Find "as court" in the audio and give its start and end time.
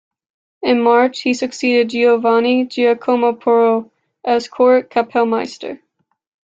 4.25-4.89